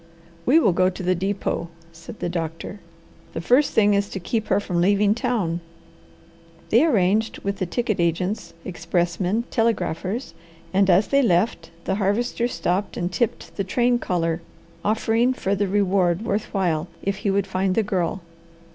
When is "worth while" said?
16.25-16.87